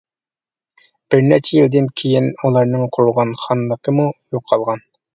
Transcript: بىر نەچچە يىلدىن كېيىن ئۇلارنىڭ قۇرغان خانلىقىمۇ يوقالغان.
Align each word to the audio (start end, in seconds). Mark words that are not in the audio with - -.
بىر 1.15 1.21
نەچچە 1.25 1.53
يىلدىن 1.59 1.91
كېيىن 2.03 2.31
ئۇلارنىڭ 2.39 2.89
قۇرغان 2.99 3.39
خانلىقىمۇ 3.45 4.13
يوقالغان. 4.39 4.89